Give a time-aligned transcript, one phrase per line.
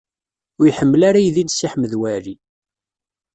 [0.59, 2.35] Ur iḥemmel aydi n Si Ḥmed Waɛli.